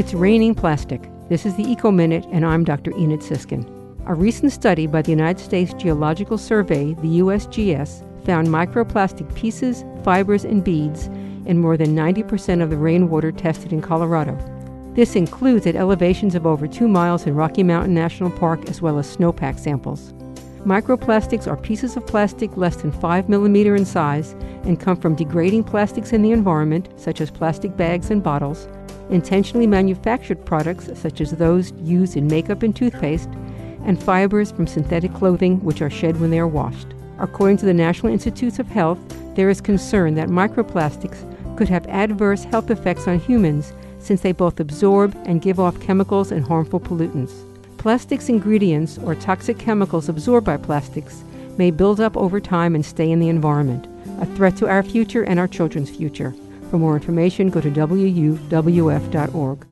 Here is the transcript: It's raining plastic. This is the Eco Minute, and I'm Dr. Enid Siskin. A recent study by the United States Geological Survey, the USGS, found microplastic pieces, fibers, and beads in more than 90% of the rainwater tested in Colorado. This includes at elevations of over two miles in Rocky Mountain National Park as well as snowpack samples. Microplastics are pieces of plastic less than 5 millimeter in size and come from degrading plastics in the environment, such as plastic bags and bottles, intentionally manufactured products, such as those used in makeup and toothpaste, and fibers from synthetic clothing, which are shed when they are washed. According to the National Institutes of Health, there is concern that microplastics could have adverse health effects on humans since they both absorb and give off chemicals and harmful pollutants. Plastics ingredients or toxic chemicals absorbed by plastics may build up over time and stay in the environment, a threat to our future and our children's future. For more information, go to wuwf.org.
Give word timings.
It's 0.00 0.14
raining 0.14 0.54
plastic. 0.54 1.10
This 1.28 1.44
is 1.44 1.56
the 1.56 1.70
Eco 1.70 1.90
Minute, 1.90 2.24
and 2.32 2.46
I'm 2.46 2.64
Dr. 2.64 2.90
Enid 2.92 3.22
Siskin. 3.22 3.66
A 4.06 4.14
recent 4.14 4.50
study 4.50 4.86
by 4.86 5.02
the 5.02 5.10
United 5.10 5.44
States 5.44 5.74
Geological 5.74 6.38
Survey, 6.38 6.94
the 6.94 7.20
USGS, 7.20 8.24
found 8.24 8.48
microplastic 8.48 9.34
pieces, 9.34 9.84
fibers, 10.02 10.42
and 10.42 10.64
beads 10.64 11.08
in 11.44 11.58
more 11.58 11.76
than 11.76 11.94
90% 11.94 12.62
of 12.62 12.70
the 12.70 12.78
rainwater 12.78 13.30
tested 13.30 13.74
in 13.74 13.82
Colorado. 13.82 14.38
This 14.94 15.16
includes 15.16 15.66
at 15.66 15.76
elevations 15.76 16.34
of 16.34 16.46
over 16.46 16.66
two 16.66 16.88
miles 16.88 17.26
in 17.26 17.34
Rocky 17.34 17.62
Mountain 17.62 17.92
National 17.92 18.30
Park 18.30 18.70
as 18.70 18.80
well 18.80 18.98
as 18.98 19.14
snowpack 19.14 19.58
samples. 19.58 20.14
Microplastics 20.64 21.46
are 21.46 21.58
pieces 21.58 21.98
of 21.98 22.06
plastic 22.06 22.56
less 22.56 22.76
than 22.76 22.90
5 22.90 23.28
millimeter 23.28 23.76
in 23.76 23.84
size 23.84 24.32
and 24.64 24.80
come 24.80 24.96
from 24.96 25.14
degrading 25.14 25.64
plastics 25.64 26.14
in 26.14 26.22
the 26.22 26.32
environment, 26.32 26.88
such 26.96 27.20
as 27.20 27.30
plastic 27.30 27.76
bags 27.76 28.10
and 28.10 28.22
bottles, 28.22 28.66
intentionally 29.10 29.66
manufactured 29.66 30.44
products, 30.44 30.88
such 30.98 31.20
as 31.20 31.32
those 31.32 31.72
used 31.82 32.16
in 32.16 32.26
makeup 32.26 32.62
and 32.62 32.74
toothpaste, 32.74 33.28
and 33.84 34.02
fibers 34.02 34.50
from 34.52 34.66
synthetic 34.66 35.12
clothing, 35.14 35.62
which 35.64 35.82
are 35.82 35.90
shed 35.90 36.20
when 36.20 36.30
they 36.30 36.38
are 36.38 36.48
washed. 36.48 36.88
According 37.18 37.58
to 37.58 37.66
the 37.66 37.74
National 37.74 38.12
Institutes 38.12 38.58
of 38.58 38.68
Health, 38.68 38.98
there 39.34 39.50
is 39.50 39.60
concern 39.60 40.14
that 40.14 40.28
microplastics 40.28 41.26
could 41.56 41.68
have 41.68 41.86
adverse 41.86 42.44
health 42.44 42.70
effects 42.70 43.06
on 43.06 43.20
humans 43.20 43.72
since 43.98 44.22
they 44.22 44.32
both 44.32 44.60
absorb 44.60 45.16
and 45.26 45.42
give 45.42 45.60
off 45.60 45.80
chemicals 45.80 46.32
and 46.32 46.46
harmful 46.46 46.80
pollutants. 46.80 47.46
Plastics 47.76 48.28
ingredients 48.28 48.98
or 48.98 49.14
toxic 49.14 49.58
chemicals 49.58 50.08
absorbed 50.08 50.46
by 50.46 50.56
plastics 50.56 51.22
may 51.58 51.70
build 51.70 52.00
up 52.00 52.16
over 52.16 52.40
time 52.40 52.74
and 52.74 52.84
stay 52.84 53.10
in 53.10 53.20
the 53.20 53.28
environment, 53.28 53.86
a 54.20 54.26
threat 54.36 54.56
to 54.56 54.68
our 54.68 54.82
future 54.82 55.22
and 55.22 55.38
our 55.38 55.48
children's 55.48 55.90
future. 55.90 56.34
For 56.70 56.78
more 56.78 56.94
information, 56.94 57.50
go 57.50 57.60
to 57.60 57.70
wuwf.org. 57.70 59.66